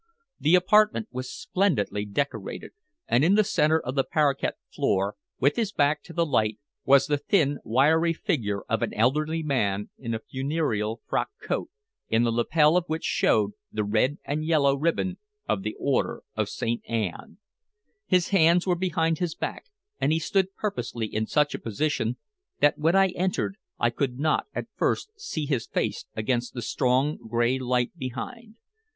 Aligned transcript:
The 0.39 0.55
apartment 0.55 1.09
was 1.11 1.31
splendidly 1.31 2.05
decorated, 2.05 2.71
and 3.07 3.23
in 3.23 3.35
the 3.35 3.43
center 3.43 3.79
of 3.79 3.93
the 3.93 4.03
parquet 4.03 4.53
floor, 4.73 5.13
with 5.39 5.57
his 5.57 5.71
back 5.71 6.01
to 6.05 6.11
the 6.13 6.25
light, 6.25 6.57
was 6.83 7.05
the 7.05 7.19
thin, 7.19 7.59
wiry 7.63 8.11
figure 8.11 8.63
of 8.67 8.81
an 8.81 8.95
elderly 8.95 9.43
man 9.43 9.91
in 9.99 10.15
a 10.15 10.19
funereal 10.19 11.01
frock 11.07 11.29
coat, 11.39 11.69
in 12.09 12.23
the 12.23 12.31
lapel 12.31 12.77
of 12.77 12.85
which 12.87 13.03
showed 13.03 13.51
the 13.71 13.83
red 13.83 14.17
and 14.25 14.43
yellow 14.43 14.75
ribbon 14.75 15.19
of 15.47 15.61
the 15.61 15.75
Order 15.77 16.23
of 16.35 16.49
Saint 16.49 16.81
Anne. 16.89 17.37
His 18.07 18.29
hands 18.29 18.65
were 18.65 18.73
behind 18.73 19.19
his 19.19 19.35
back, 19.35 19.65
and 19.99 20.11
he 20.11 20.17
stood 20.17 20.55
purposely 20.55 21.05
in 21.05 21.27
such 21.27 21.53
a 21.53 21.59
position 21.59 22.17
that 22.59 22.79
when 22.79 22.95
I 22.95 23.09
entered 23.09 23.55
I 23.77 23.91
could 23.91 24.17
not 24.17 24.47
at 24.55 24.65
first 24.75 25.11
see 25.17 25.45
his 25.45 25.67
face 25.67 26.05
against 26.15 26.55
the 26.55 26.63
strong, 26.63 27.17
gray 27.27 27.59
light 27.59 27.95
behind. 27.95 28.55